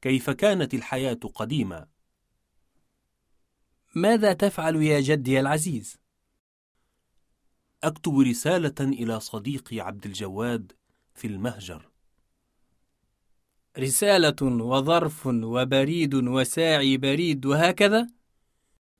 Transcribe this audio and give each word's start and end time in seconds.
كيف 0.00 0.30
كانت 0.30 0.74
الحياة 0.74 1.20
قديمة؟ 1.34 1.86
ماذا 3.94 4.32
تفعل 4.32 4.76
يا 4.76 5.00
جدي 5.00 5.40
العزيز؟ 5.40 5.98
أكتب 7.84 8.18
رسالة 8.18 8.74
إلى 8.80 9.20
صديقي 9.20 9.80
عبد 9.80 10.06
الجواد 10.06 10.72
في 11.14 11.26
المهجر 11.26 11.90
رسالة 13.78 14.42
وظرف 14.42 15.26
وبريد 15.26 16.14
وساعي 16.14 16.96
بريد 16.96 17.46
وهكذا؟ 17.46 18.06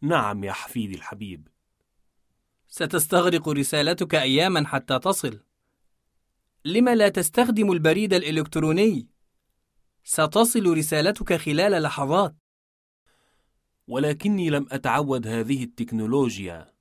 نعم 0.00 0.44
يا 0.44 0.52
حفيدي 0.52 0.94
الحبيب 0.94 1.48
ستستغرق 2.68 3.48
رسالتك 3.48 4.14
أياما 4.14 4.66
حتى 4.66 4.98
تصل 4.98 5.40
لم 6.64 6.88
لا 6.88 7.08
تستخدم 7.08 7.72
البريد 7.72 8.14
الإلكتروني؟ 8.14 9.13
ستصل 10.04 10.76
رسالتك 10.76 11.36
خلال 11.36 11.82
لحظات 11.82 12.34
ولكني 13.88 14.50
لم 14.50 14.66
أتعود 14.70 15.26
هذه 15.26 15.64
التكنولوجيا 15.64 16.74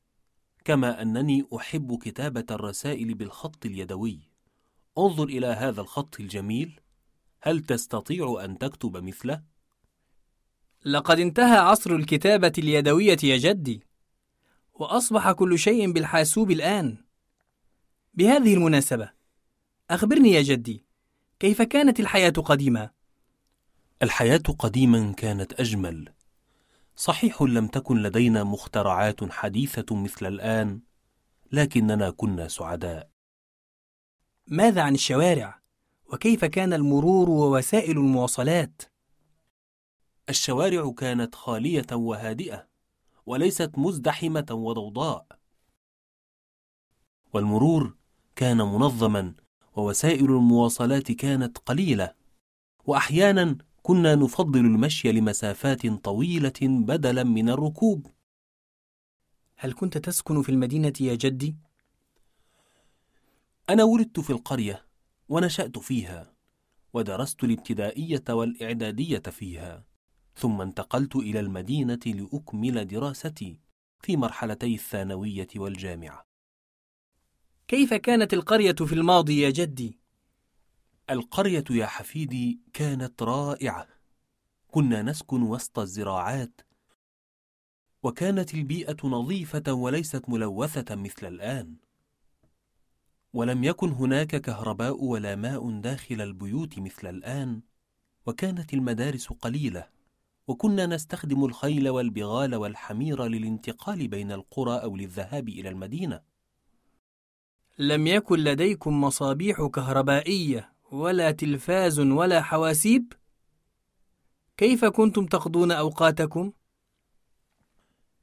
كما 0.66 1.02
أنني 1.02 1.48
أحب 1.56 2.00
كتابة 2.02 2.46
الرسائل 2.52 3.14
بالخط 3.14 3.66
اليدوي 3.66 4.20
انظر 4.98 5.24
إلى 5.24 5.48
هذا 5.48 5.82
الخط 5.82 6.20
الجميل 6.20 6.80
هل 7.42 7.60
تستطيع 7.60 8.38
أن 8.46 8.58
تكتب 8.58 8.98
مثله؟ 8.98 9.44
لقد 10.86 11.20
انتهى 11.20 11.58
عصر 11.58 11.96
الكتابة 11.96 12.54
اليدوية 12.58 13.18
يا 13.24 13.38
جدي 13.38 13.84
وأصبح 14.74 15.32
كل 15.32 15.60
شيء 15.60 15.92
بالحاسوب 15.92 16.52
الآن 16.52 16.98
بهذه 18.14 18.54
المناسبة 18.54 19.12
أخبرني 19.90 20.32
يا 20.32 20.42
جدي 20.42 20.86
كيف 21.40 21.62
كانت 21.62 22.00
الحياة 22.00 22.30
قديمة؟ 22.30 22.90
الحياة 24.04 24.38
قديما 24.38 25.14
كانت 25.14 25.60
أجمل 25.60 26.14
صحيح 26.96 27.42
لم 27.42 27.68
تكن 27.68 27.98
لدينا 27.98 28.44
مخترعات 28.44 29.32
حديثة 29.32 29.96
مثل 29.96 30.26
الآن 30.26 30.82
لكننا 31.52 32.10
كنا 32.10 32.48
سعداء 32.48 33.10
ماذا 34.48 34.82
عن 34.82 34.94
الشوارع؟ 34.94 35.62
وكيف 36.06 36.46
كان 36.46 36.74
المرور 36.74 37.30
ووسائل 37.30 37.98
المواصلات؟ 37.98 38.82
الشوارع 40.30 40.92
كانت 40.98 41.36
خالية 41.36 41.88
وهادئة 41.92 42.68
وليست 43.26 43.72
مزدحمة 43.78 44.46
وضوضاء 44.52 45.28
والمرور 47.34 47.96
كان 48.36 48.58
منظما 48.58 49.36
ووسائل 49.76 50.26
المواصلات 50.26 51.12
كانت 51.12 51.58
قليلة 51.58 52.14
وأحيانا 52.86 53.58
كنا 53.84 54.16
نفضل 54.16 54.60
المشي 54.60 55.12
لمسافات 55.12 55.88
طويلة 55.88 56.54
بدلا 56.62 57.24
من 57.24 57.50
الركوب 57.50 58.08
هل 59.58 59.74
كنت 59.74 59.98
تسكن 59.98 60.42
في 60.42 60.50
المدينة 60.50 60.94
يا 61.02 61.16
جدي؟ 61.16 61.56
أنا 63.70 63.84
ولدت 63.84 64.20
في 64.20 64.30
القرية 64.30 64.86
ونشأت 65.30 65.78
فيها 65.80 66.34
ودرست 66.94 67.44
الابتدائية 67.44 68.24
والإعدادية 68.30 69.20
فيها 69.20 69.86
ثم 70.36 70.62
انتقلت 70.62 71.16
إلى 71.16 71.40
المدينة 71.40 72.00
لأكمل 72.06 72.88
دراستي 72.88 73.60
في 74.02 74.18
مرحلتي 74.18 74.76
الثانوية 74.76 75.48
والجامعة 75.56 76.26
كيف 77.68 77.94
كانت 77.94 78.34
القرية 78.34 78.76
في 78.76 78.94
الماضي 78.94 79.42
يا 79.42 79.50
جدي؟ 79.50 80.03
القرية 81.10 81.64
يا 81.70 81.86
حفيدي 81.86 82.60
كانت 82.74 83.24
رائعة. 83.24 83.88
كنا 84.68 85.02
نسكن 85.02 85.42
وسط 85.44 85.80
الزراعات. 85.80 86.62
وكانت 88.04 88.54
البيئة 88.54 88.98
نظيفة 89.04 89.74
وليست 89.74 90.30
ملوثة 90.30 90.96
مثل 90.96 91.28
الآن. 91.28 91.76
ولم 93.34 93.64
يكن 93.64 93.90
هناك 93.90 94.36
كهرباء 94.36 95.04
ولا 95.04 95.36
ماء 95.36 95.80
داخل 95.80 96.22
البيوت 96.22 96.80
مثل 96.80 97.10
الآن. 97.10 97.62
وكانت 98.26 98.74
المدارس 98.74 99.28
قليلة. 99.28 99.88
وكنا 100.48 100.86
نستخدم 100.86 101.46
الخيل 101.46 101.90
والبغال 101.90 102.56
والحمير 102.56 103.24
للانتقال 103.24 104.08
بين 104.08 104.32
القرى 104.32 104.84
أو 104.84 104.96
للذهاب 104.96 105.50
إلى 105.50 105.70
المدينة. 105.70 106.22
لم 107.80 108.08
يكن 108.08 108.40
لديكم 108.40 109.02
مصابيح 109.02 109.66
كهربائية. 109.66 110.73
ولا 110.94 111.32
تلفاز 111.32 112.00
ولا 112.00 112.42
حواسيب؟ 112.42 113.14
كيف 114.58 114.86
كنتم 114.86 115.26
تقضون 115.26 115.72
أوقاتكم؟ 115.72 116.52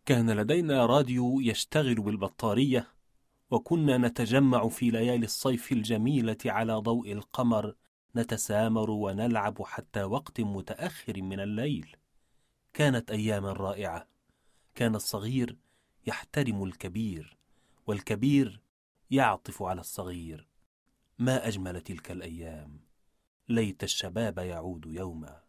كان 0.07 0.31
لدينا 0.31 0.87
راديو 0.87 1.41
يشتغل 1.41 1.95
بالبطارية 1.95 2.89
وكنا 3.51 3.99
نتجمع 3.99 4.69
في 4.69 4.91
ليالي 4.91 5.25
الصيف 5.25 5.73
الجميلة 5.73 6.37
على 6.47 6.75
ضوء 6.75 7.13
القمر 7.13 7.75
نتسامر 8.17 8.91
ونلعب 8.91 9.63
حتى 9.63 10.03
وقت 10.03 10.41
متأخر 10.41 11.23
من 11.23 11.41
الليل 11.41 11.97
كانت 12.75 13.11
أياما 13.11 13.53
رائعة 13.53 14.07
كان 14.75 14.95
الصغير 14.95 15.57
يحترم 16.07 16.65
الكبير 16.65 17.39
والكبير 17.87 18.61
يعطف 19.11 19.63
على 19.63 19.81
الصغير 19.81 20.50
ما 21.21 21.49
أجمل 21.49 21.81
تلك 21.81 22.11
الأيام؟ 22.11 22.81
ليت 23.49 23.85
الشباب 23.85 24.39
يعود 24.39 24.87
يوما. 24.87 25.40